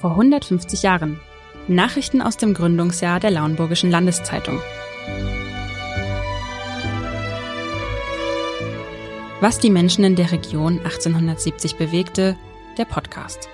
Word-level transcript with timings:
vor 0.00 0.10
150 0.10 0.82
Jahren. 0.82 1.20
Nachrichten 1.68 2.20
aus 2.20 2.36
dem 2.36 2.54
Gründungsjahr 2.54 3.20
der 3.20 3.30
Lauenburgischen 3.30 3.90
Landeszeitung. 3.90 4.60
Was 9.40 9.58
die 9.58 9.70
Menschen 9.70 10.04
in 10.04 10.16
der 10.16 10.32
Region 10.32 10.78
1870 10.78 11.76
bewegte, 11.76 12.36
der 12.78 12.84
Podcast. 12.84 13.48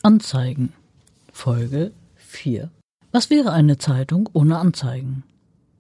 Anzeigen 0.02 0.74
Folge 1.32 1.92
4 2.16 2.72
Was 3.12 3.30
wäre 3.30 3.52
eine 3.52 3.78
Zeitung 3.78 4.28
ohne 4.34 4.58
Anzeigen? 4.58 5.24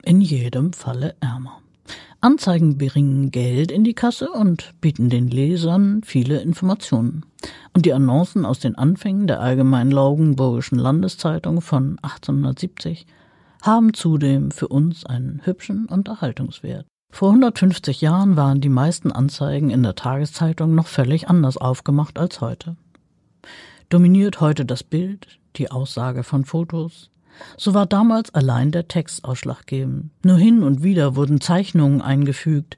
In 0.03 0.21
jedem 0.21 0.73
Falle 0.73 1.15
ärmer. 1.19 1.63
Anzeigen 2.25 2.79
bringen 2.79 3.29
Geld 3.29 3.71
in 3.71 3.83
die 3.83 3.93
Kasse 3.93 4.31
und 4.31 4.73
bieten 4.81 5.11
den 5.11 5.27
Lesern 5.27 6.01
viele 6.03 6.41
Informationen. 6.41 7.23
Und 7.71 7.85
die 7.85 7.93
Annoncen 7.93 8.47
aus 8.47 8.57
den 8.57 8.73
Anfängen 8.73 9.27
der 9.27 9.41
Allgemeinen 9.41 9.91
Laugenburgischen 9.91 10.79
Landeszeitung 10.79 11.61
von 11.61 11.99
1870 12.01 13.05
haben 13.61 13.93
zudem 13.93 14.49
für 14.49 14.69
uns 14.69 15.05
einen 15.05 15.41
hübschen 15.43 15.85
Unterhaltungswert. 15.85 16.87
Vor 17.13 17.29
150 17.29 18.01
Jahren 18.01 18.35
waren 18.35 18.59
die 18.59 18.69
meisten 18.69 19.11
Anzeigen 19.11 19.69
in 19.69 19.83
der 19.83 19.93
Tageszeitung 19.93 20.73
noch 20.73 20.87
völlig 20.87 21.29
anders 21.29 21.57
aufgemacht 21.57 22.17
als 22.17 22.41
heute. 22.41 22.75
Dominiert 23.89 24.41
heute 24.41 24.65
das 24.65 24.83
Bild, 24.83 25.39
die 25.57 25.69
Aussage 25.69 26.23
von 26.23 26.43
Fotos, 26.43 27.11
so 27.57 27.73
war 27.73 27.85
damals 27.85 28.33
allein 28.33 28.71
der 28.71 28.87
Text 28.87 29.25
ausschlaggebend. 29.25 30.11
Nur 30.23 30.37
hin 30.37 30.63
und 30.63 30.83
wieder 30.83 31.15
wurden 31.15 31.41
Zeichnungen 31.41 32.01
eingefügt, 32.01 32.77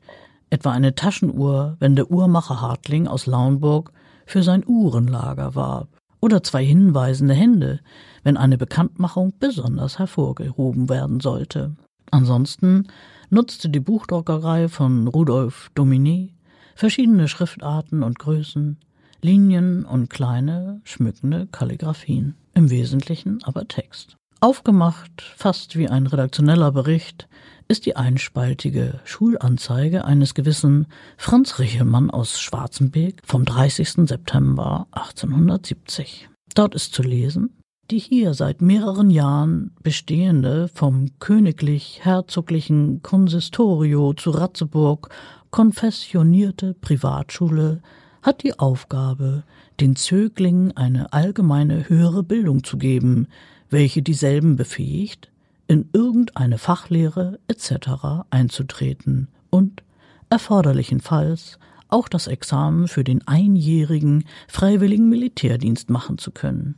etwa 0.49 0.71
eine 0.71 0.95
Taschenuhr, 0.95 1.77
wenn 1.79 1.95
der 1.95 2.11
Uhrmacher 2.11 2.61
Hartling 2.61 3.07
aus 3.07 3.25
Lauenburg 3.25 3.91
für 4.25 4.43
sein 4.43 4.63
Uhrenlager 4.65 5.55
warb, 5.55 5.89
oder 6.19 6.43
zwei 6.43 6.65
hinweisende 6.65 7.33
Hände, 7.33 7.79
wenn 8.23 8.37
eine 8.37 8.57
Bekanntmachung 8.57 9.33
besonders 9.39 9.99
hervorgehoben 9.99 10.89
werden 10.89 11.19
sollte. 11.19 11.75
Ansonsten 12.11 12.87
nutzte 13.29 13.69
die 13.69 13.79
Buchdruckerei 13.79 14.69
von 14.69 15.07
Rudolf 15.07 15.71
Dominé 15.75 16.29
verschiedene 16.75 17.27
Schriftarten 17.27 18.03
und 18.03 18.19
Größen, 18.19 18.77
Linien 19.21 19.83
und 19.83 20.09
kleine, 20.09 20.81
schmückende 20.83 21.47
Kalligraphien, 21.47 22.35
im 22.53 22.69
Wesentlichen 22.69 23.43
aber 23.43 23.67
Text. 23.67 24.17
Aufgemacht, 24.39 25.33
fast 25.35 25.75
wie 25.77 25.89
ein 25.89 26.05
redaktioneller 26.05 26.71
Bericht, 26.71 27.27
ist 27.67 27.87
die 27.87 27.95
einspaltige 27.95 28.99
Schulanzeige 29.03 30.05
eines 30.05 30.35
gewissen 30.35 30.85
Franz 31.17 31.57
Richelmann 31.57 32.11
aus 32.11 32.39
Schwarzenbeek 32.39 33.21
vom 33.25 33.45
30. 33.45 34.07
September 34.07 34.85
1870. 34.91 36.29
Dort 36.53 36.75
ist 36.75 36.93
zu 36.93 37.01
lesen, 37.01 37.57
die 37.89 37.97
hier 37.97 38.35
seit 38.35 38.61
mehreren 38.61 39.09
Jahren 39.09 39.75
bestehende 39.81 40.67
vom 40.67 41.07
königlich-herzoglichen 41.17 43.01
Konsistorio 43.01 44.13
zu 44.13 44.29
Ratzeburg 44.29 45.09
konfessionierte 45.49 46.75
Privatschule 46.75 47.81
hat 48.21 48.43
die 48.43 48.59
Aufgabe, 48.59 49.43
den 49.79 49.95
Zöglingen 49.95 50.75
eine 50.75 51.13
allgemeine 51.13 51.89
höhere 51.89 52.23
Bildung 52.23 52.63
zu 52.63 52.77
geben, 52.77 53.27
welche 53.69 54.01
dieselben 54.01 54.55
befähigt, 54.55 55.31
in 55.67 55.89
irgendeine 55.93 56.57
Fachlehre 56.57 57.39
etc. 57.47 58.25
einzutreten 58.29 59.27
und 59.49 59.83
erforderlichenfalls 60.29 61.59
auch 61.89 62.09
das 62.09 62.27
Examen 62.27 62.87
für 62.87 63.03
den 63.03 63.25
einjährigen 63.27 64.25
freiwilligen 64.47 65.09
Militärdienst 65.09 65.89
machen 65.89 66.17
zu 66.17 66.31
können. 66.31 66.75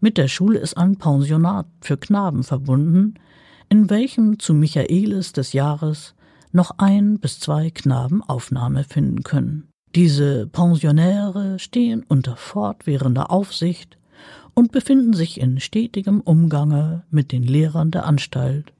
Mit 0.00 0.18
der 0.18 0.28
Schule 0.28 0.58
ist 0.58 0.76
ein 0.76 0.96
Pensionat 0.96 1.66
für 1.80 1.96
Knaben 1.96 2.42
verbunden, 2.42 3.14
in 3.68 3.88
welchem 3.88 4.38
zu 4.38 4.52
Michaelis 4.52 5.32
des 5.32 5.54
Jahres 5.54 6.14
noch 6.52 6.72
ein 6.78 7.18
bis 7.18 7.40
zwei 7.40 7.70
Knaben 7.70 8.22
Aufnahme 8.22 8.84
finden 8.84 9.22
können. 9.22 9.68
Diese 9.94 10.46
Pensionäre 10.46 11.58
stehen 11.58 12.04
unter 12.06 12.36
fortwährender 12.36 13.30
Aufsicht 13.30 13.98
und 14.54 14.72
befinden 14.72 15.12
sich 15.12 15.40
in 15.40 15.60
stetigem 15.60 16.20
Umgange 16.20 17.04
mit 17.10 17.32
den 17.32 17.42
Lehrern 17.42 17.90
der 17.90 18.06
Anstalt, 18.06 18.72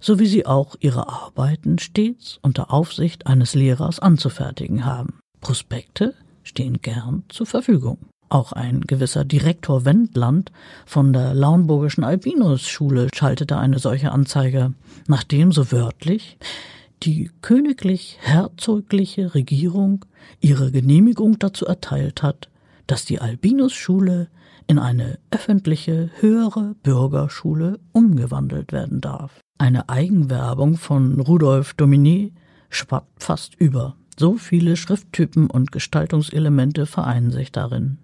so 0.00 0.18
wie 0.18 0.26
sie 0.26 0.46
auch 0.46 0.76
ihre 0.80 1.08
Arbeiten 1.08 1.78
stets 1.78 2.38
unter 2.42 2.72
Aufsicht 2.72 3.26
eines 3.26 3.54
Lehrers 3.54 3.98
anzufertigen 3.98 4.84
haben. 4.84 5.20
Prospekte 5.40 6.14
stehen 6.42 6.80
gern 6.82 7.24
zur 7.28 7.46
Verfügung. 7.46 7.98
Auch 8.28 8.52
ein 8.52 8.80
gewisser 8.80 9.26
Direktor 9.26 9.84
Wendland 9.84 10.52
von 10.86 11.12
der 11.12 11.34
Lauenburgischen 11.34 12.02
Albinus-Schule 12.02 13.08
schaltete 13.14 13.58
eine 13.58 13.78
solche 13.78 14.10
Anzeige, 14.10 14.72
nachdem 15.06 15.52
so 15.52 15.70
wörtlich 15.70 16.38
die 17.02 17.30
königlich-herzogliche 17.42 19.34
Regierung 19.34 20.06
ihre 20.40 20.70
Genehmigung 20.70 21.38
dazu 21.38 21.66
erteilt 21.66 22.22
hat, 22.22 22.48
dass 22.86 23.04
die 23.04 23.20
Albinus-Schule 23.20 24.28
in 24.66 24.78
eine 24.78 25.18
öffentliche 25.30 26.10
höhere 26.20 26.74
Bürgerschule 26.82 27.78
umgewandelt 27.92 28.72
werden 28.72 29.00
darf. 29.00 29.40
Eine 29.58 29.88
Eigenwerbung 29.88 30.76
von 30.76 31.20
Rudolf 31.20 31.74
Dominier 31.74 32.30
schwappt 32.68 33.22
fast 33.22 33.54
über. 33.54 33.96
So 34.18 34.34
viele 34.34 34.76
Schrifttypen 34.76 35.48
und 35.48 35.72
Gestaltungselemente 35.72 36.86
vereinen 36.86 37.30
sich 37.30 37.52
darin. 37.52 37.98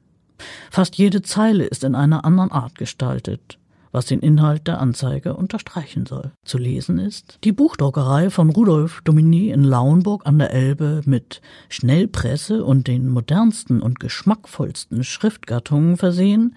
Fast 0.70 0.96
jede 0.96 1.22
Zeile 1.22 1.64
ist 1.64 1.84
in 1.84 1.94
einer 1.94 2.24
anderen 2.24 2.52
Art 2.52 2.76
gestaltet 2.76 3.58
was 3.92 4.06
den 4.06 4.20
Inhalt 4.20 4.66
der 4.66 4.80
Anzeige 4.80 5.34
unterstreichen 5.34 6.06
soll. 6.06 6.32
Zu 6.44 6.58
lesen 6.58 6.98
ist 6.98 7.38
die 7.44 7.52
Buchdruckerei 7.52 8.30
von 8.30 8.50
Rudolf 8.50 9.00
Domini 9.04 9.50
in 9.50 9.64
Lauenburg 9.64 10.26
an 10.26 10.38
der 10.38 10.52
Elbe 10.52 11.02
mit 11.04 11.40
Schnellpresse 11.68 12.64
und 12.64 12.86
den 12.86 13.08
modernsten 13.08 13.80
und 13.80 14.00
geschmackvollsten 14.00 15.04
Schriftgattungen 15.04 15.96
versehen, 15.96 16.56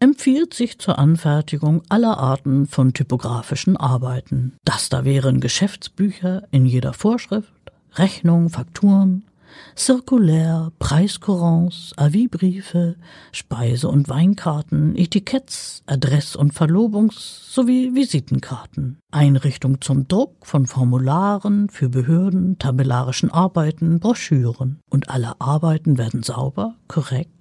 empfiehlt 0.00 0.54
sich 0.54 0.78
zur 0.78 0.98
Anfertigung 0.98 1.82
aller 1.88 2.18
Arten 2.18 2.66
von 2.66 2.92
typografischen 2.92 3.76
Arbeiten. 3.76 4.54
Das 4.64 4.88
da 4.88 5.04
wären 5.04 5.40
Geschäftsbücher 5.40 6.42
in 6.50 6.66
jeder 6.66 6.92
Vorschrift, 6.92 7.52
Rechnung, 7.94 8.50
Fakturen, 8.50 9.24
Zirkulär, 9.74 10.72
Preiscourants, 10.78 11.92
Avisbriefe, 11.96 12.96
Speise- 13.32 13.88
und 13.88 14.08
Weinkarten, 14.08 14.96
Etiketts, 14.96 15.82
Adress- 15.86 16.36
und 16.36 16.52
Verlobungs- 16.52 17.52
sowie 17.52 17.94
Visitenkarten. 17.94 18.98
Einrichtung 19.10 19.80
zum 19.80 20.08
Druck 20.08 20.46
von 20.46 20.66
Formularen 20.66 21.68
für 21.68 21.88
Behörden, 21.88 22.58
tabellarischen 22.58 23.30
Arbeiten, 23.30 23.98
Broschüren. 24.00 24.80
Und 24.90 25.08
alle 25.08 25.40
Arbeiten 25.40 25.96
werden 25.96 26.22
sauber, 26.22 26.74
korrekt 26.88 27.35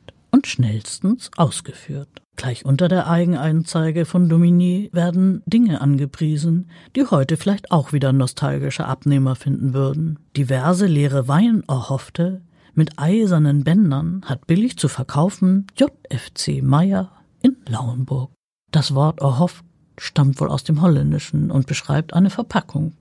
schnellstens 0.46 1.32
ausgeführt. 1.36 2.10
Gleich 2.36 2.66
unter 2.66 2.88
der 2.88 3.08
Eigenanzeige 3.08 4.06
von 4.06 4.28
Domini 4.28 4.90
werden 4.92 5.42
Dinge 5.46 5.80
angepriesen, 5.82 6.70
die 6.96 7.06
heute 7.06 7.38
vielleicht 7.38 7.72
auch 7.72 7.94
wieder 7.94 8.12
nostalgische 8.12 8.86
Abnehmer 8.86 9.36
finden 9.36 9.74
würden. 9.74 10.20
Diverse 10.36 10.86
leere 10.86 11.28
Weinerhoffte 11.28 12.42
mit 12.74 13.00
eisernen 13.00 13.64
Bändern 13.64 14.22
hat 14.26 14.48
billig 14.48 14.78
zu 14.78 14.90
verkaufen 14.90 15.68
JFC 15.78 16.62
Meyer 16.62 17.12
in 17.42 17.56
Lauenburg. 17.68 18.32
Das 18.72 18.94
Wort 18.94 19.22
erhofft 19.22 19.64
stammt 19.98 20.42
wohl 20.42 20.50
aus 20.50 20.66
dem 20.66 20.82
Holländischen 20.82 21.52
und 21.52 21.68
beschreibt 21.68 22.14
eine 22.14 22.30
Verpackung. 22.30 22.92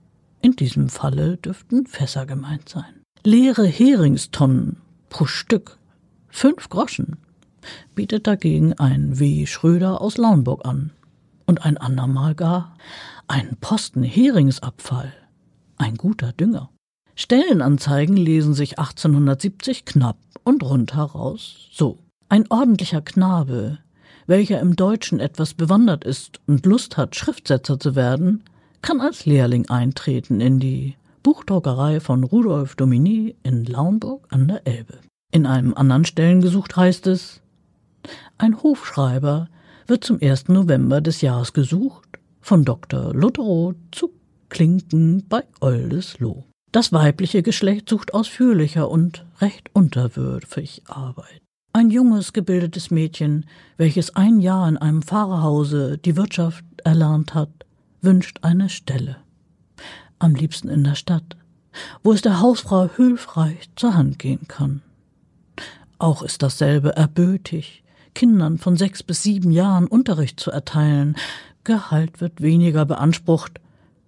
In 0.41 0.55
diesem 0.55 0.87
Falle 0.87 1.35
dürften 1.35 1.87
Fässer 1.87 2.25
gemeint 2.25 2.69
sein. 2.69 3.01
Leere 3.23 3.65
Heringstonnen 3.65 4.77
pro 5.09 5.25
Stück. 5.25 5.77
Fünf 6.29 6.69
Groschen 6.69 7.17
bietet 7.95 8.27
dagegen 8.27 8.73
ein 8.73 9.19
W. 9.19 9.45
Schröder 9.45 10.01
aus 10.01 10.17
Lauenburg 10.17 10.65
an. 10.65 10.91
Und 11.45 11.65
ein 11.65 11.77
andermal 11.77 12.35
gar 12.35 12.75
ein 13.27 13.57
Posten 13.59 14.03
Heringsabfall. 14.03 15.13
Ein 15.77 15.95
guter 15.95 16.31
Dünger. 16.31 16.69
Stellenanzeigen 17.15 18.17
lesen 18.17 18.53
sich 18.53 18.77
1870 18.77 19.85
knapp 19.85 20.17
und 20.43 20.63
rund 20.63 20.95
heraus 20.95 21.69
so. 21.71 21.97
Ein 22.29 22.45
ordentlicher 22.49 23.01
Knabe, 23.01 23.79
welcher 24.27 24.59
im 24.59 24.75
Deutschen 24.75 25.19
etwas 25.19 25.53
bewandert 25.53 26.03
ist 26.03 26.39
und 26.45 26.65
Lust 26.65 26.97
hat, 26.97 27.15
Schriftsetzer 27.15 27.79
zu 27.79 27.95
werden, 27.95 28.43
kann 28.81 29.01
als 29.01 29.25
Lehrling 29.25 29.69
eintreten 29.69 30.41
in 30.41 30.59
die 30.59 30.95
Buchdruckerei 31.23 31.99
von 31.99 32.23
Rudolf 32.23 32.75
Domini 32.75 33.35
in 33.43 33.65
Launburg 33.65 34.27
an 34.29 34.47
der 34.47 34.67
Elbe. 34.67 34.99
In 35.31 35.45
einem 35.45 35.73
anderen 35.73 36.05
Stellen 36.05 36.41
gesucht 36.41 36.75
heißt 36.75 37.07
es, 37.07 37.41
ein 38.37 38.61
Hofschreiber 38.61 39.47
wird 39.87 40.03
zum 40.03 40.19
1. 40.21 40.49
November 40.49 41.01
des 41.01 41.21
Jahres 41.21 41.53
gesucht 41.53 42.19
von 42.41 42.65
Dr. 42.65 43.13
Lutherow 43.13 43.75
zu 43.91 44.11
Klinken 44.49 45.25
bei 45.27 45.43
Oldesloe. 45.61 46.43
Das 46.71 46.91
weibliche 46.91 47.41
Geschlecht 47.43 47.89
sucht 47.89 48.13
ausführlicher 48.13 48.89
und 48.89 49.25
recht 49.39 49.69
unterwürfig 49.73 50.83
Arbeit. 50.87 51.41
Ein 51.71 51.89
junges, 51.89 52.33
gebildetes 52.33 52.91
Mädchen, 52.91 53.45
welches 53.77 54.15
ein 54.15 54.39
Jahr 54.39 54.67
in 54.67 54.77
einem 54.77 55.01
Pfarrerhause 55.01 55.97
die 55.97 56.15
Wirtschaft 56.15 56.65
erlernt 56.83 57.33
hat, 57.33 57.65
wünscht 58.01 58.39
eine 58.41 58.69
Stelle. 58.69 59.17
Am 60.19 60.35
liebsten 60.35 60.69
in 60.69 60.83
der 60.83 60.95
Stadt, 60.95 61.37
wo 62.03 62.13
es 62.13 62.21
der 62.21 62.39
Hausfrau 62.39 62.89
hilfreich 62.89 63.69
zur 63.75 63.95
Hand 63.95 64.19
gehen 64.19 64.47
kann. 64.47 64.81
Auch 65.97 66.23
ist 66.23 66.43
dasselbe 66.43 66.95
erbötig, 66.95 67.84
Kindern 68.15 68.57
von 68.57 68.77
sechs 68.77 69.03
bis 69.03 69.21
sieben 69.21 69.51
Jahren 69.51 69.85
Unterricht 69.85 70.39
zu 70.39 70.49
erteilen. 70.49 71.15
Gehalt 71.63 72.21
wird 72.21 72.41
weniger 72.41 72.85
beansprucht, 72.85 73.61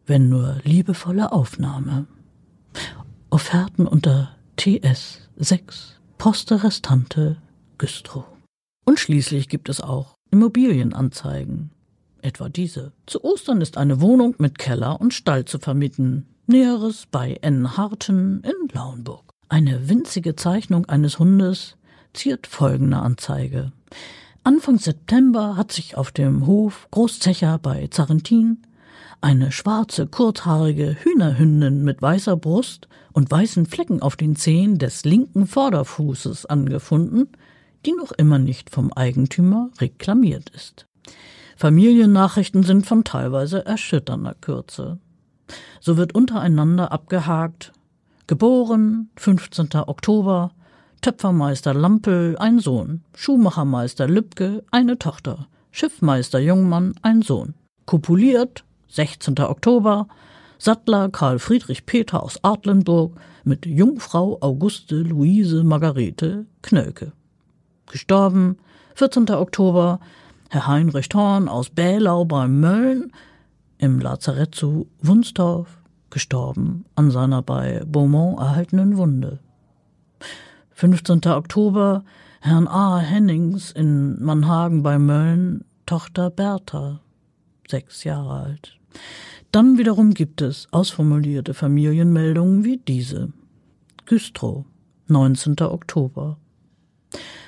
wenn 0.07 0.29
nur 0.29 0.57
liebevolle 0.63 1.31
Aufnahme. 1.31 2.07
Offerten 3.29 3.85
unter 3.85 4.31
TS 4.55 5.29
6 5.35 5.99
Poste 6.17 6.63
Restante 6.63 7.37
Güstrow. 7.77 8.25
Und 8.85 8.99
schließlich 8.99 9.49
gibt 9.49 9.69
es 9.69 9.81
auch 9.81 10.15
Immobilienanzeigen. 10.31 11.71
Etwa 12.21 12.49
diese. 12.49 12.93
Zu 13.05 13.23
Ostern 13.23 13.61
ist 13.61 13.77
eine 13.77 14.01
Wohnung 14.01 14.33
mit 14.39 14.57
Keller 14.57 14.99
und 14.99 15.13
Stall 15.13 15.45
zu 15.45 15.59
vermieten. 15.59 16.25
Näheres 16.47 17.05
bei 17.11 17.33
N. 17.41 17.77
Harten 17.77 18.41
in 18.41 18.69
Lauenburg. 18.73 19.29
Eine 19.49 19.89
winzige 19.89 20.35
Zeichnung 20.35 20.85
eines 20.85 21.19
Hundes 21.19 21.77
ziert 22.17 22.47
folgende 22.47 22.97
Anzeige. 22.97 23.71
Anfang 24.43 24.79
September 24.79 25.55
hat 25.55 25.71
sich 25.71 25.95
auf 25.95 26.11
dem 26.11 26.47
Hof 26.47 26.87
Großzecher 26.91 27.59
bei 27.59 27.87
Zarentin 27.87 28.63
eine 29.21 29.51
schwarze, 29.51 30.07
kurzhaarige 30.07 30.95
Hühnerhündin 30.99 31.83
mit 31.83 32.01
weißer 32.01 32.35
Brust 32.35 32.87
und 33.13 33.29
weißen 33.29 33.65
Flecken 33.65 34.01
auf 34.01 34.15
den 34.15 34.35
Zehen 34.35 34.77
des 34.77 35.05
linken 35.05 35.47
Vorderfußes 35.47 36.45
angefunden, 36.45 37.29
die 37.85 37.93
noch 37.93 38.11
immer 38.11 38.39
nicht 38.39 38.69
vom 38.69 38.91
Eigentümer 38.93 39.69
reklamiert 39.79 40.49
ist. 40.49 40.87
Familiennachrichten 41.55 42.63
sind 42.63 42.85
von 42.85 43.03
teilweise 43.03 43.65
erschütternder 43.65 44.35
Kürze. 44.39 44.99
So 45.79 45.97
wird 45.97 46.13
untereinander 46.13 46.91
abgehakt 46.91 47.73
Geboren 48.27 49.09
15. 49.15 49.69
Oktober 49.87 50.51
Töpfermeister 51.01 51.73
Lampel 51.73 52.35
ein 52.37 52.59
Sohn, 52.59 53.03
Schuhmachermeister 53.15 54.07
Lübke 54.07 54.63
eine 54.71 54.97
Tochter, 54.97 55.47
Schiffmeister 55.71 56.39
Jungmann 56.39 56.95
ein 57.01 57.21
Sohn. 57.21 57.53
Kopuliert 57.85 58.63
16. 58.89 59.39
Oktober 59.39 60.07
Sattler 60.57 61.09
Karl 61.09 61.39
Friedrich 61.39 61.85
Peter 61.85 62.23
aus 62.23 62.43
Adlenburg 62.43 63.15
mit 63.43 63.65
Jungfrau 63.65 64.37
Auguste 64.41 64.95
Luise 64.95 65.63
Margarete 65.63 66.47
Knölke. 66.63 67.11
Gestorben 67.85 68.57
14. 68.95 69.29
Oktober 69.29 69.99
Herr 70.49 70.67
Heinrich 70.67 71.09
Horn 71.13 71.47
aus 71.47 71.69
Bälau 71.69 72.25
bei 72.25 72.47
Mölln 72.47 73.11
im 73.77 73.99
Lazarett 73.99 74.55
zu 74.55 74.87
Wunstorf, 75.01 75.81
gestorben 76.09 76.85
an 76.95 77.11
seiner 77.11 77.43
bei 77.43 77.83
Beaumont 77.85 78.39
erhaltenen 78.39 78.97
Wunde. 78.97 79.39
15. 80.77 81.25
Oktober 81.25 82.03
Herrn 82.39 82.67
A. 82.67 82.99
Hennings 82.99 83.71
in 83.71 84.23
Mannhagen 84.23 84.83
bei 84.83 84.99
Mölln, 84.99 85.65
Tochter 85.87 86.29
Bertha, 86.29 87.01
sechs 87.67 88.03
Jahre 88.03 88.43
alt. 88.43 88.77
Dann 89.51 89.79
wiederum 89.79 90.13
gibt 90.13 90.43
es 90.43 90.67
ausformulierte 90.69 91.55
Familienmeldungen 91.55 92.63
wie 92.63 92.77
diese. 92.77 93.33
Güstrow, 94.05 94.65
19. 95.07 95.55
Oktober. 95.61 96.37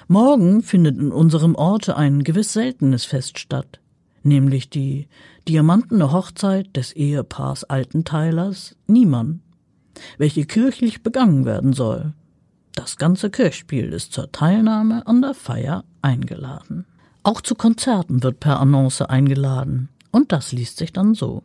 Morgen 0.08 0.64
findet 0.64 0.98
in 0.98 1.12
unserem 1.12 1.54
Orte 1.54 1.98
ein 1.98 2.24
gewiss 2.24 2.54
seltenes 2.54 3.06
Fest 3.06 3.38
statt, 3.38 3.80
nämlich 4.24 4.72
die 4.72 5.08
diamantene 5.48 6.12
Hochzeit 6.12 6.76
des 6.76 6.94
Ehepaars 6.94 7.64
Altenteilers 7.64 8.76
Niemann, 8.88 9.42
welche 10.18 10.46
kirchlich 10.46 11.04
begangen 11.04 11.46
werden 11.46 11.74
soll. 11.74 12.16
Das 12.80 12.96
ganze 12.96 13.30
Kirchspiel 13.30 13.92
ist 13.92 14.14
zur 14.14 14.32
Teilnahme 14.32 15.06
an 15.06 15.22
der 15.22 15.34
Feier 15.34 15.84
eingeladen. 16.02 16.86
Auch 17.24 17.42
zu 17.42 17.54
Konzerten 17.54 18.24
wird 18.24 18.40
per 18.40 18.62
Annonce 18.62 19.02
eingeladen, 19.02 19.90
und 20.12 20.32
das 20.32 20.54
liest 20.54 20.78
sich 20.78 20.94
dann 20.94 21.14
so. 21.14 21.44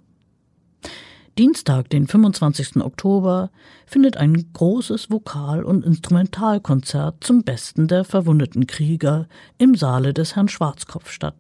Dienstag, 1.36 1.90
den 1.90 2.06
25. 2.06 2.76
Oktober, 2.76 3.50
findet 3.84 4.16
ein 4.16 4.52
großes 4.52 5.10
Vokal- 5.10 5.64
und 5.64 5.84
Instrumentalkonzert 5.84 7.25
zum 7.25 7.42
Besten 7.42 7.88
der 7.88 8.04
verwundeten 8.04 8.69
Krieger 8.69 9.26
im 9.58 9.75
Saale 9.75 10.14
des 10.14 10.36
Herrn 10.36 10.46
Schwarzkopf 10.46 11.10
statt. 11.10 11.34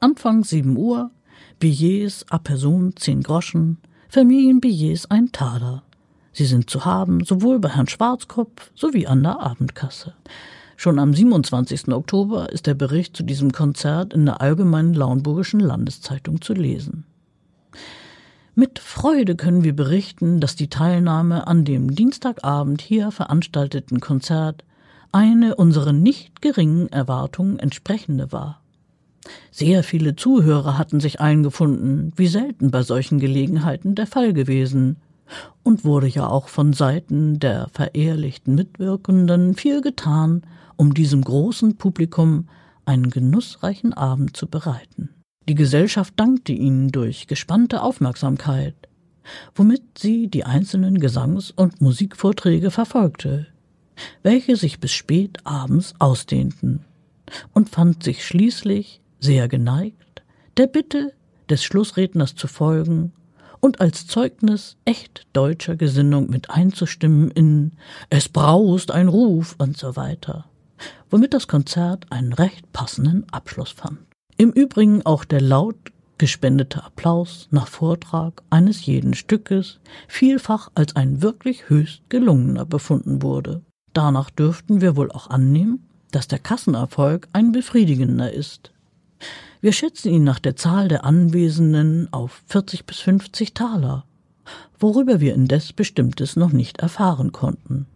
Anfang 0.00 0.44
7 0.44 0.76
Uhr, 0.76 1.10
Billets 1.58 2.26
a 2.28 2.36
Person 2.36 2.92
10 2.94 3.22
Groschen, 3.22 3.78
Familienbillets 4.10 5.10
ein 5.10 5.32
Taler. 5.32 5.82
Sie 6.32 6.46
sind 6.46 6.70
zu 6.70 6.84
haben 6.84 7.24
sowohl 7.24 7.58
bei 7.58 7.70
Herrn 7.70 7.88
Schwarzkopf 7.88 8.70
sowie 8.74 9.06
an 9.06 9.22
der 9.22 9.40
Abendkasse. 9.40 10.14
Schon 10.76 10.98
am 10.98 11.12
27. 11.12 11.88
Oktober 11.88 12.52
ist 12.52 12.66
der 12.66 12.74
Bericht 12.74 13.16
zu 13.16 13.24
diesem 13.24 13.50
Konzert 13.50 14.14
in 14.14 14.26
der 14.26 14.40
Allgemeinen 14.40 14.94
Lauenburgischen 14.94 15.58
Landeszeitung 15.58 16.40
zu 16.40 16.52
lesen. 16.52 17.04
Mit 18.54 18.78
Freude 18.78 19.36
können 19.36 19.64
wir 19.64 19.74
berichten, 19.74 20.40
dass 20.40 20.56
die 20.56 20.68
Teilnahme 20.68 21.46
an 21.46 21.64
dem 21.64 21.94
Dienstagabend 21.94 22.80
hier 22.80 23.10
veranstalteten 23.10 24.00
Konzert 24.00 24.64
eine 25.12 25.54
unseren 25.54 26.02
nicht 26.02 26.42
geringen 26.42 26.88
Erwartungen 26.88 27.58
entsprechende 27.58 28.32
war. 28.32 28.60
Sehr 29.50 29.82
viele 29.82 30.16
Zuhörer 30.16 30.78
hatten 30.78 31.00
sich 31.00 31.20
eingefunden, 31.20 32.12
wie 32.16 32.28
selten 32.28 32.70
bei 32.70 32.82
solchen 32.82 33.18
Gelegenheiten 33.18 33.94
der 33.94 34.06
Fall 34.06 34.32
gewesen, 34.32 34.96
und 35.62 35.84
wurde 35.84 36.08
ja 36.08 36.28
auch 36.28 36.48
von 36.48 36.72
Seiten 36.72 37.38
der 37.38 37.68
verehrlichten 37.72 38.54
Mitwirkenden 38.54 39.54
viel 39.54 39.80
getan, 39.80 40.42
um 40.76 40.94
diesem 40.94 41.22
großen 41.22 41.76
Publikum 41.76 42.48
einen 42.84 43.10
genussreichen 43.10 43.92
Abend 43.92 44.36
zu 44.36 44.46
bereiten. 44.46 45.10
Die 45.48 45.54
Gesellschaft 45.54 46.14
dankte 46.16 46.52
ihnen 46.52 46.90
durch 46.90 47.26
gespannte 47.26 47.82
Aufmerksamkeit, 47.82 48.74
womit 49.54 49.82
sie 49.98 50.28
die 50.28 50.44
einzelnen 50.44 50.98
Gesangs- 50.98 51.50
und 51.50 51.80
Musikvorträge 51.80 52.70
verfolgte, 52.70 53.46
welche 54.22 54.56
sich 54.56 54.80
bis 54.80 54.92
spät 54.92 55.38
abends 55.44 55.94
ausdehnten, 55.98 56.84
und 57.52 57.68
fand 57.68 58.02
sich 58.02 58.24
schließlich 58.24 59.02
sehr 59.20 59.48
geneigt, 59.48 60.22
der 60.56 60.66
Bitte 60.66 61.12
des 61.50 61.62
Schlussredners 61.62 62.34
zu 62.34 62.46
folgen 62.46 63.12
und 63.60 63.80
als 63.80 64.06
Zeugnis 64.06 64.76
echt 64.84 65.26
deutscher 65.32 65.76
Gesinnung 65.76 66.30
mit 66.30 66.50
einzustimmen 66.50 67.30
in 67.30 67.72
Es 68.10 68.28
braust 68.28 68.90
ein 68.90 69.08
Ruf 69.08 69.56
und 69.58 69.76
so 69.76 69.96
weiter, 69.96 70.46
womit 71.10 71.34
das 71.34 71.48
Konzert 71.48 72.06
einen 72.10 72.32
recht 72.32 72.72
passenden 72.72 73.26
Abschluss 73.30 73.70
fand. 73.70 73.98
Im 74.36 74.50
Übrigen 74.50 75.04
auch 75.04 75.24
der 75.24 75.40
laut 75.40 75.76
gespendete 76.18 76.84
Applaus 76.84 77.48
nach 77.50 77.68
Vortrag 77.68 78.42
eines 78.50 78.84
jeden 78.86 79.14
Stückes 79.14 79.80
vielfach 80.08 80.70
als 80.74 80.96
ein 80.96 81.22
wirklich 81.22 81.68
höchst 81.68 82.02
gelungener 82.08 82.64
befunden 82.64 83.22
wurde. 83.22 83.62
Danach 83.92 84.30
dürften 84.30 84.80
wir 84.80 84.96
wohl 84.96 85.10
auch 85.10 85.30
annehmen, 85.30 85.88
dass 86.10 86.28
der 86.28 86.38
Kassenerfolg 86.38 87.28
ein 87.32 87.52
befriedigender 87.52 88.32
ist. 88.32 88.72
Wir 89.60 89.72
schätzen 89.72 90.12
ihn 90.12 90.22
nach 90.22 90.38
der 90.38 90.54
Zahl 90.54 90.86
der 90.86 91.04
Anwesenden 91.04 92.12
auf 92.12 92.42
40 92.46 92.86
bis 92.86 93.00
50 93.00 93.54
Taler, 93.54 94.04
worüber 94.78 95.18
wir 95.18 95.34
indes 95.34 95.72
Bestimmtes 95.72 96.36
noch 96.36 96.52
nicht 96.52 96.78
erfahren 96.78 97.32
konnten. 97.32 97.86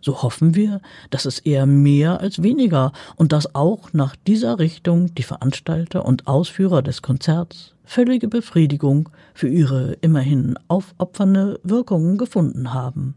So 0.00 0.22
hoffen 0.22 0.54
wir, 0.54 0.80
dass 1.10 1.26
es 1.26 1.38
eher 1.38 1.66
mehr 1.66 2.20
als 2.20 2.42
weniger 2.42 2.92
und 3.16 3.32
dass 3.32 3.54
auch 3.54 3.92
nach 3.92 4.16
dieser 4.26 4.58
Richtung 4.58 5.14
die 5.14 5.22
Veranstalter 5.22 6.06
und 6.06 6.26
Ausführer 6.26 6.80
des 6.80 7.02
Konzerts 7.02 7.74
völlige 7.84 8.28
Befriedigung 8.28 9.10
für 9.34 9.48
ihre 9.48 9.98
immerhin 10.00 10.58
aufopfernde 10.68 11.60
Wirkungen 11.62 12.16
gefunden 12.16 12.72
haben. 12.72 13.16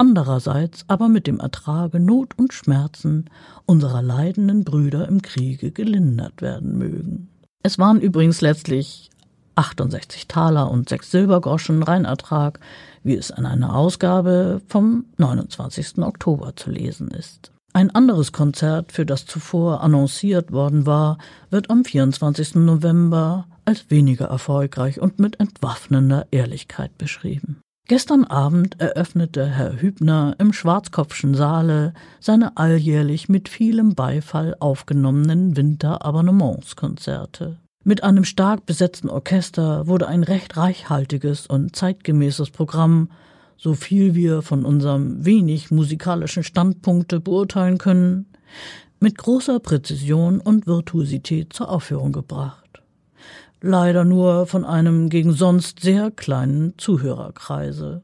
Andererseits 0.00 0.84
aber 0.88 1.08
mit 1.08 1.26
dem 1.26 1.38
Ertrage 1.38 2.00
Not 2.00 2.38
und 2.38 2.54
Schmerzen 2.54 3.26
unserer 3.66 4.00
leidenden 4.00 4.64
Brüder 4.64 5.06
im 5.06 5.20
Kriege 5.20 5.70
gelindert 5.70 6.40
werden 6.40 6.78
mögen. 6.78 7.28
Es 7.62 7.78
waren 7.78 8.00
übrigens 8.00 8.40
letztlich 8.40 9.10
68 9.56 10.26
Taler 10.26 10.70
und 10.70 10.88
6 10.88 11.10
Silbergroschen 11.10 11.82
Reinertrag, 11.82 12.60
wie 13.02 13.14
es 13.14 13.28
in 13.28 13.44
einer 13.44 13.76
Ausgabe 13.76 14.62
vom 14.68 15.04
29. 15.18 15.98
Oktober 15.98 16.56
zu 16.56 16.70
lesen 16.70 17.08
ist. 17.08 17.52
Ein 17.74 17.90
anderes 17.90 18.32
Konzert, 18.32 18.92
für 18.92 19.04
das 19.04 19.26
zuvor 19.26 19.82
annonciert 19.82 20.50
worden 20.50 20.86
war, 20.86 21.18
wird 21.50 21.68
am 21.68 21.84
24. 21.84 22.54
November 22.54 23.46
als 23.66 23.90
weniger 23.90 24.26
erfolgreich 24.26 24.98
und 24.98 25.18
mit 25.18 25.38
entwaffnender 25.38 26.26
Ehrlichkeit 26.30 26.96
beschrieben. 26.96 27.60
Gestern 27.90 28.22
Abend 28.22 28.80
eröffnete 28.80 29.46
Herr 29.46 29.82
Hübner 29.82 30.36
im 30.38 30.52
Schwarzkopfschen 30.52 31.34
Saale 31.34 31.92
seine 32.20 32.56
alljährlich 32.56 33.28
mit 33.28 33.48
vielem 33.48 33.96
Beifall 33.96 34.54
aufgenommenen 34.60 35.56
Winterabonnementskonzerte. 35.56 37.58
Mit 37.82 38.04
einem 38.04 38.22
stark 38.22 38.64
besetzten 38.64 39.08
Orchester 39.08 39.88
wurde 39.88 40.06
ein 40.06 40.22
recht 40.22 40.56
reichhaltiges 40.56 41.48
und 41.48 41.74
zeitgemäßes 41.74 42.50
Programm, 42.50 43.10
so 43.56 43.74
viel 43.74 44.14
wir 44.14 44.42
von 44.42 44.64
unserem 44.64 45.26
wenig 45.26 45.72
musikalischen 45.72 46.44
Standpunkte 46.44 47.18
beurteilen 47.18 47.78
können, 47.78 48.26
mit 49.00 49.18
großer 49.18 49.58
Präzision 49.58 50.40
und 50.40 50.68
Virtuosität 50.68 51.52
zur 51.52 51.68
Aufführung 51.68 52.12
gebracht. 52.12 52.69
Leider 53.62 54.04
nur 54.04 54.46
von 54.46 54.64
einem 54.64 55.10
gegen 55.10 55.32
sonst 55.32 55.80
sehr 55.80 56.10
kleinen 56.10 56.74
Zuhörerkreise. 56.78 58.02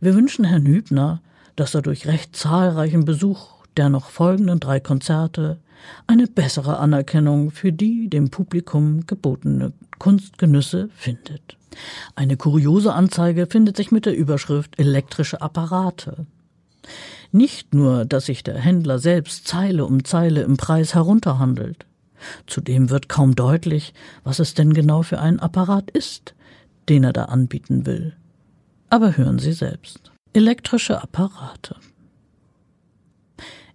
Wir 0.00 0.14
wünschen 0.14 0.44
Herrn 0.44 0.66
Hübner, 0.66 1.20
dass 1.56 1.74
er 1.74 1.82
durch 1.82 2.06
recht 2.06 2.36
zahlreichen 2.36 3.04
Besuch 3.04 3.64
der 3.76 3.88
noch 3.88 4.10
folgenden 4.10 4.60
drei 4.60 4.78
Konzerte 4.78 5.58
eine 6.06 6.26
bessere 6.26 6.78
Anerkennung 6.78 7.50
für 7.50 7.72
die 7.72 8.08
dem 8.08 8.30
Publikum 8.30 9.06
gebotene 9.06 9.72
Kunstgenüsse 9.98 10.88
findet. 10.94 11.56
Eine 12.14 12.36
kuriose 12.36 12.92
Anzeige 12.92 13.46
findet 13.46 13.76
sich 13.76 13.90
mit 13.90 14.06
der 14.06 14.16
Überschrift 14.16 14.78
elektrische 14.78 15.42
Apparate. 15.42 16.26
Nicht 17.32 17.74
nur, 17.74 18.04
dass 18.04 18.26
sich 18.26 18.44
der 18.44 18.58
Händler 18.58 19.00
selbst 19.00 19.48
Zeile 19.48 19.84
um 19.84 20.04
Zeile 20.04 20.42
im 20.42 20.56
Preis 20.56 20.94
herunterhandelt. 20.94 21.84
Zudem 22.46 22.90
wird 22.90 23.08
kaum 23.08 23.34
deutlich, 23.34 23.94
was 24.22 24.38
es 24.38 24.54
denn 24.54 24.72
genau 24.72 25.02
für 25.02 25.20
ein 25.20 25.40
Apparat 25.40 25.90
ist, 25.90 26.34
den 26.88 27.04
er 27.04 27.12
da 27.12 27.24
anbieten 27.26 27.86
will. 27.86 28.14
Aber 28.90 29.16
hören 29.16 29.38
Sie 29.38 29.52
selbst. 29.52 30.12
Elektrische 30.32 31.02
Apparate. 31.02 31.76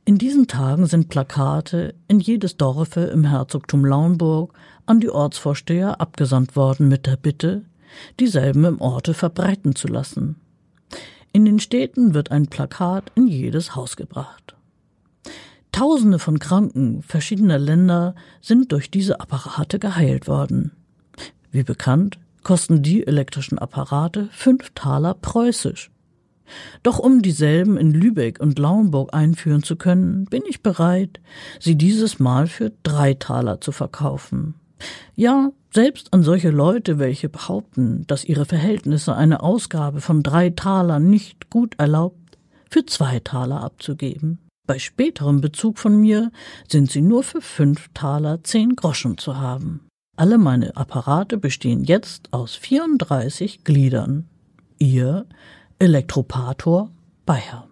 In 0.06 0.18
diesen 0.18 0.48
Tagen 0.48 0.88
sind 0.88 1.10
Plakate 1.10 1.94
in 2.08 2.20
jedes 2.20 2.58
Dorfe 2.58 3.02
im 3.02 3.26
Herzogtum 3.26 3.86
Lauenburg 3.86 4.54
an 4.86 5.00
die 5.00 5.10
Ortsvorsteher 5.10 6.02
abgesandt 6.02 6.56
worden 6.56 6.88
mit 6.88 7.06
der 7.06 7.16
Bitte, 7.16 7.64
dieselben 8.20 8.66
im 8.66 8.82
Orte 8.82 9.14
verbreiten 9.14 9.76
zu 9.76 9.88
lassen. 9.88 10.36
In 11.32 11.46
den 11.46 11.60
Städten 11.60 12.16
wird 12.16 12.32
ein 12.32 12.48
Plakat 12.48 13.12
in 13.14 13.28
jedes 13.28 13.76
Haus 13.76 13.96
gebracht. 13.96 14.56
Tausende 15.72 16.20
von 16.20 16.40
Kranken 16.40 17.04
verschiedener 17.04 17.60
Länder 17.60 18.16
sind 18.42 18.72
durch 18.72 18.90
diese 18.92 19.20
Apparate 19.20 19.80
geheilt 19.80 20.28
worden. 20.28 20.72
Wie 21.52 21.64
bekannt, 21.64 22.20
kosten 22.44 22.82
die 22.82 23.06
elektrischen 23.06 23.60
Apparate 23.60 24.30
fünf 24.32 24.72
Taler 24.76 25.14
preußisch. 25.14 25.92
Doch 26.82 26.98
um 26.98 27.22
dieselben 27.22 27.78
in 27.78 27.92
Lübeck 27.92 28.40
und 28.40 28.58
Lauenburg 28.58 29.14
einführen 29.14 29.64
zu 29.64 29.76
können, 29.76 30.26
bin 30.26 30.44
ich 30.48 30.64
bereit, 30.64 31.20
sie 31.60 31.76
dieses 31.76 32.20
Mal 32.20 32.48
für 32.48 32.72
drei 32.84 33.14
Taler 33.14 33.62
zu 33.62 33.72
verkaufen. 33.72 34.56
Ja, 35.16 35.52
selbst 35.72 36.14
an 36.14 36.24
solche 36.24 36.50
Leute, 36.50 36.98
welche 36.98 37.30
behaupten, 37.30 38.06
dass 38.08 38.26
ihre 38.26 38.46
Verhältnisse 38.46 39.16
eine 39.16 39.44
Ausgabe 39.44 40.02
von 40.02 40.24
drei 40.24 40.50
Talern 40.50 41.10
nicht 41.10 41.50
gut 41.50 41.76
erlaubt, 41.78 42.38
für 42.70 42.86
zwei 42.86 43.20
Taler 43.20 43.62
abzugeben. 43.62 44.40
Bei 44.70 44.78
späterem 44.78 45.42
Bezug 45.42 45.80
von 45.80 46.00
mir 46.00 46.32
sind 46.68 46.92
sie 46.92 47.02
nur 47.02 47.24
für 47.24 47.42
fünf 47.42 47.90
Taler 47.96 48.44
zehn 48.44 48.76
Groschen 48.76 49.18
zu 49.18 49.36
haben. 49.36 49.88
Alle 50.16 50.38
meine 50.38 50.78
Apparate 50.78 51.38
bestehen 51.38 51.84
jetzt 51.84 52.32
aus 52.34 52.54
34 52.54 53.64
Gliedern. 53.64 54.30
Ihr 54.78 55.26
Elektropator 55.80 56.92
Bayer. 57.26 57.68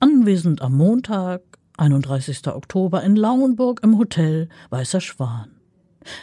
Anwesend 0.00 0.60
am 0.60 0.76
Montag, 0.76 1.40
31. 1.78 2.48
Oktober 2.48 3.02
in 3.02 3.16
Lauenburg 3.16 3.82
im 3.82 3.96
Hotel 3.96 4.50
Weißer 4.68 5.00
Schwan. 5.00 5.48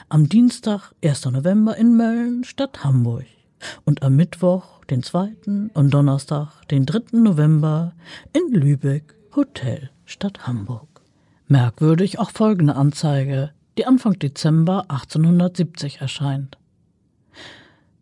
Am 0.07 0.29
Dienstag, 0.29 0.93
1. 1.03 1.25
November 1.31 1.75
in 1.77 1.97
Mölln, 1.97 2.43
Stadt 2.43 2.83
Hamburg. 2.83 3.25
Und 3.85 4.03
am 4.03 4.15
Mittwoch, 4.15 4.85
den 4.85 5.01
2. 5.01 5.71
und 5.73 5.91
Donnerstag, 5.91 6.67
den 6.67 6.85
3. 6.85 7.17
November 7.17 7.95
in 8.33 8.53
Lübeck, 8.53 9.16
Hotel 9.37 9.91
Stadt 10.05 10.47
Hamburg. 10.47 10.87
Merkwürdig 11.47 12.17
auch 12.17 12.31
folgende 12.31 12.75
Anzeige, 12.75 13.51
die 13.77 13.85
Anfang 13.85 14.17
Dezember 14.17 14.85
1870 14.89 16.01
erscheint. 16.01 16.57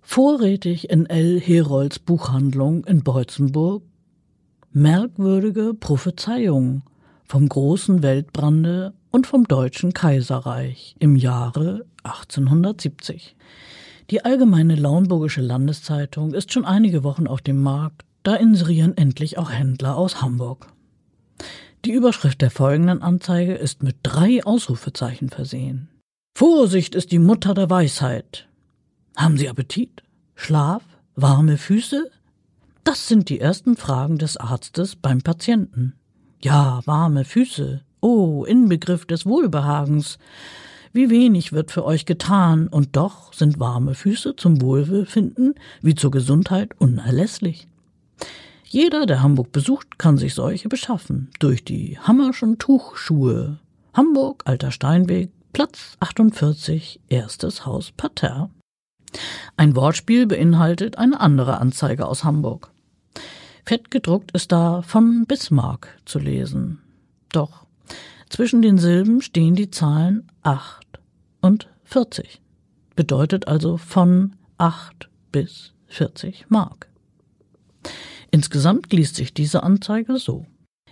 Vorrätig 0.01 0.89
in 0.89 1.07
L. 1.07 1.41
Herolds 1.41 1.99
Buchhandlung 1.99 2.85
in 2.85 3.03
Beutzenburg 3.03 3.83
merkwürdige 4.71 5.73
Prophezeiung 5.73 6.83
vom 7.25 7.49
großen 7.49 8.01
Weltbrande 8.01 8.93
und 9.11 9.27
vom 9.27 9.43
Deutschen 9.45 9.91
Kaiserreich 9.91 10.95
im 10.99 11.17
Jahre 11.17 11.85
1870. 12.03 13.35
Die 14.09 14.23
Allgemeine 14.23 14.75
Lauenburgische 14.75 15.41
Landeszeitung 15.41 16.33
ist 16.33 16.53
schon 16.53 16.63
einige 16.63 17.03
Wochen 17.03 17.27
auf 17.27 17.41
dem 17.41 17.61
Markt, 17.61 18.05
da 18.23 18.35
inserieren 18.35 18.95
endlich 18.95 19.37
auch 19.37 19.51
Händler 19.51 19.97
aus 19.97 20.21
Hamburg. 20.21 20.67
Die 21.85 21.91
Überschrift 21.91 22.41
der 22.41 22.49
folgenden 22.49 23.03
Anzeige 23.03 23.53
ist 23.53 23.83
mit 23.83 23.97
drei 24.01 24.43
Ausrufezeichen 24.43 25.29
versehen. 25.29 25.87
Vorsicht 26.35 26.95
ist 26.95 27.11
die 27.11 27.19
Mutter 27.19 27.53
der 27.53 27.69
Weisheit. 27.69 28.49
Haben 29.15 29.37
Sie 29.37 29.47
Appetit? 29.47 30.01
Schlaf? 30.33 30.81
Warme 31.15 31.59
Füße? 31.59 32.09
Das 32.83 33.07
sind 33.07 33.29
die 33.29 33.39
ersten 33.39 33.77
Fragen 33.77 34.17
des 34.17 34.35
Arztes 34.35 34.95
beim 34.95 35.21
Patienten. 35.21 35.93
Ja, 36.41 36.81
warme 36.85 37.23
Füße. 37.23 37.83
Oh, 38.01 38.45
Inbegriff 38.45 39.05
des 39.05 39.27
Wohlbehagens. 39.27 40.17
Wie 40.91 41.11
wenig 41.11 41.53
wird 41.53 41.69
für 41.69 41.85
euch 41.85 42.07
getan, 42.07 42.67
und 42.67 42.95
doch 42.95 43.31
sind 43.31 43.59
warme 43.59 43.93
Füße 43.93 44.35
zum 44.35 44.59
Wohlbefinden 44.59 45.53
wie 45.83 45.93
zur 45.93 46.09
Gesundheit 46.09 46.71
unerlässlich. 46.79 47.67
Jeder, 48.67 49.05
der 49.05 49.21
Hamburg 49.21 49.51
besucht, 49.51 49.99
kann 49.99 50.17
sich 50.17 50.33
solche 50.33 50.69
beschaffen. 50.69 51.29
Durch 51.39 51.63
die 51.63 51.99
Hammerschen 51.99 52.57
Tuchschuhe. 52.57 53.59
Hamburg, 53.93 54.43
Alter 54.45 54.71
Steinweg, 54.71 55.31
Platz 55.53 55.95
48, 55.99 56.99
erstes 57.07 57.65
Haus 57.65 57.91
Parterre. 57.91 58.49
Ein 59.55 59.75
Wortspiel 59.75 60.25
beinhaltet 60.25 60.97
eine 60.97 61.19
andere 61.19 61.59
Anzeige 61.59 62.07
aus 62.07 62.23
Hamburg. 62.23 62.71
Fett 63.65 63.89
gedruckt 63.89 64.31
ist 64.31 64.51
da 64.51 64.81
von 64.81 65.25
Bismarck 65.25 65.97
zu 66.05 66.19
lesen. 66.19 66.79
Doch 67.31 67.65
zwischen 68.29 68.61
den 68.61 68.77
Silben 68.77 69.21
stehen 69.21 69.55
die 69.55 69.71
Zahlen 69.71 70.29
8 70.41 70.85
und 71.41 71.69
40. 71.85 72.41
Bedeutet 72.95 73.47
also 73.47 73.77
von 73.77 74.35
8 74.57 75.09
bis 75.31 75.73
40 75.87 76.49
Mark. 76.49 76.89
Insgesamt 78.35 78.91
liest 78.91 79.15
sich 79.15 79.33
diese 79.33 79.63
Anzeige 79.63 80.17
so. 80.17 80.45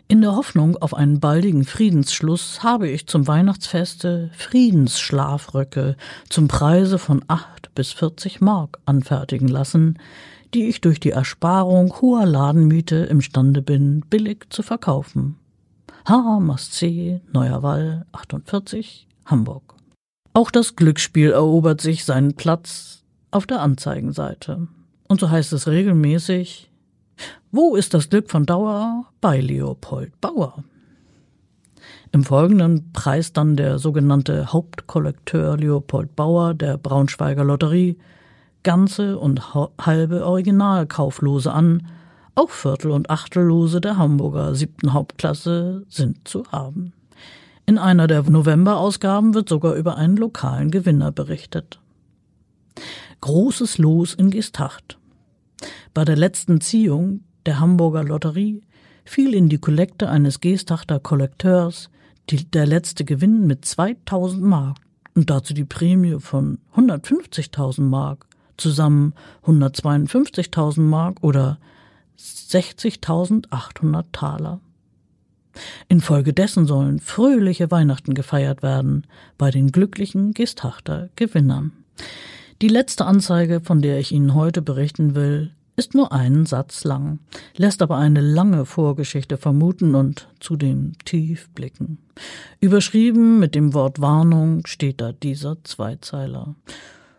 In 0.07 0.21
der 0.21 0.33
Hoffnung 0.33 0.77
auf 0.77 0.93
einen 0.93 1.19
baldigen 1.19 1.65
Friedensschluss 1.65 2.63
habe 2.63 2.88
ich 2.88 3.05
zum 3.07 3.27
Weihnachtsfeste 3.27 4.31
Friedensschlafröcke 4.33 5.97
zum 6.29 6.47
Preise 6.47 6.97
von 6.97 7.21
acht 7.27 7.75
bis 7.75 7.91
vierzig 7.91 8.39
Mark 8.39 8.79
anfertigen 8.85 9.50
lassen, 9.50 10.00
die 10.53 10.69
ich 10.69 10.79
durch 10.79 11.01
die 11.01 11.09
Ersparung 11.09 11.93
hoher 12.00 12.25
Ladenmiete 12.25 12.95
imstande 12.95 13.62
bin, 13.62 14.05
billig 14.09 14.45
zu 14.50 14.63
verkaufen. 14.63 15.35
H. 16.07 16.39
Masc, 16.39 16.81
Neuer 17.33 17.62
Wall, 17.62 18.05
48, 18.13 19.05
Hamburg. 19.25 19.75
Auch 20.31 20.50
das 20.50 20.77
Glücksspiel 20.77 21.31
erobert 21.31 21.81
sich 21.81 22.05
seinen 22.05 22.35
Platz 22.35 23.03
auf 23.31 23.45
der 23.45 23.59
Anzeigenseite. 23.59 24.69
Und 25.09 25.19
so 25.19 25.29
heißt 25.29 25.51
es 25.51 25.67
regelmäßig 25.67 26.69
wo 27.53 27.75
ist 27.75 27.93
das 27.93 28.10
Glück 28.10 28.31
von 28.31 28.48
Dauer? 28.48 29.05
Bei 29.22 29.39
Leopold 29.39 30.19
Bauer. 30.19 30.63
Im 32.12 32.24
Folgenden 32.24 32.91
preist 32.93 33.38
dann 33.38 33.55
der 33.55 33.77
sogenannte 33.77 34.51
Hauptkollekteur 34.51 35.55
Leopold 35.55 36.15
Bauer 36.15 36.55
der 36.55 36.79
Braunschweiger 36.79 37.43
Lotterie 37.43 37.98
ganze 38.63 39.19
und 39.19 39.53
halbe 39.53 40.25
Originalkauflose 40.25 41.53
an, 41.53 41.88
Auch 42.33 42.50
Viertel- 42.50 42.89
und 42.89 43.12
Achtellose 43.12 43.79
der 43.81 43.98
Hamburger 43.98 44.55
siebten 44.55 44.93
Hauptklasse 44.93 45.86
sind 45.88 46.27
zu 46.27 46.45
haben. 46.51 46.93
In 47.67 47.77
einer 47.77 48.07
der 48.07 48.24
Novemberausgaben 48.24 49.36
wird 49.36 49.48
sogar 49.48 49.75
über 49.75 49.98
einen 49.98 50.17
lokalen 50.17 50.72
Gewinner 50.72 51.12
berichtet. 51.12 51.79
Großes 53.22 53.77
Los 53.77 54.15
in 54.15 54.31
Gestacht. 54.31 54.98
Bei 55.93 56.03
der 56.03 56.15
letzten 56.15 56.60
Ziehung 56.60 57.22
der 57.45 57.59
Hamburger 57.59 58.03
Lotterie 58.03 58.62
fiel 59.05 59.33
in 59.33 59.50
die 59.50 59.57
Kollekte 59.57 60.09
eines 60.09 60.39
Gestachter 60.39 61.00
Kollekteurs 61.00 61.89
der 62.29 62.65
letzte 62.65 63.03
Gewinn 63.03 63.47
mit 63.47 63.65
2000 63.65 64.41
Mark 64.41 64.77
und 65.15 65.29
dazu 65.29 65.53
die 65.53 65.65
Prämie 65.65 66.19
von 66.19 66.59
150.000 66.75 67.81
Mark, 67.81 68.25
zusammen 68.57 69.13
152.000 69.45 70.81
Mark 70.81 71.17
oder 71.21 71.59
60.800 72.17 74.05
Taler. 74.12 74.62
Infolgedessen 75.88 76.65
sollen 76.65 77.00
fröhliche 77.00 77.69
Weihnachten 77.69 78.13
gefeiert 78.13 78.63
werden 78.63 79.05
bei 79.38 79.51
den 79.51 79.71
glücklichen 79.71 80.33
Gestachter 80.33 81.09
Gewinnern. 81.15 81.71
Die 82.62 82.69
letzte 82.69 83.05
Anzeige, 83.05 83.59
von 83.59 83.81
der 83.81 84.00
ich 84.00 84.12
Ihnen 84.12 84.33
heute 84.33 84.62
berichten 84.62 85.15
will, 85.15 85.51
ist 85.75 85.94
nur 85.94 86.12
einen 86.12 86.46
Satz 86.46 86.84
lang, 86.84 87.20
lässt 87.58 87.82
aber 87.82 87.98
eine 87.98 88.22
lange 88.22 88.65
Vorgeschichte 88.65 89.38
vermuten 89.38 89.96
und 89.96 90.27
zudem 90.39 90.94
tief 91.06 91.50
blicken. 91.51 91.98
Überschrieben 92.60 93.39
mit 93.39 93.56
dem 93.56 93.74
Wort 93.74 94.00
Warnung 94.00 94.65
steht 94.65 95.01
da 95.01 95.12
dieser 95.12 95.63
Zweizeiler. 95.63 96.56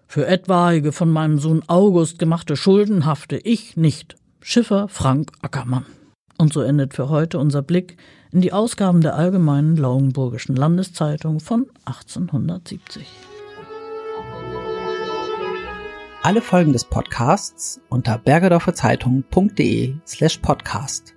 Für 0.06 0.26
etwaige 0.26 0.92
von 0.92 1.10
meinem 1.10 1.38
Sohn 1.38 1.62
August 1.66 2.18
gemachte 2.18 2.56
Schulden 2.56 3.04
hafte 3.04 3.36
ich 3.36 3.76
nicht. 3.76 4.16
Schiffer 4.40 4.88
Frank 4.88 5.32
Ackermann. 5.42 5.86
Und 6.38 6.52
so 6.52 6.60
endet 6.60 6.94
für 6.94 7.08
heute 7.08 7.38
unser 7.38 7.62
Blick 7.62 7.96
in 8.30 8.40
die 8.40 8.52
Ausgaben 8.52 9.00
der 9.00 9.16
Allgemeinen 9.16 9.76
Lauenburgischen 9.76 10.56
Landeszeitung 10.56 11.40
von 11.40 11.66
1870. 11.84 13.06
Alle 16.24 16.40
Folgen 16.40 16.72
des 16.72 16.86
Podcasts 16.86 17.82
unter 17.90 18.16
bergedorferzeitung.de 18.16 19.96
slash 20.06 20.38
podcast. 20.38 21.13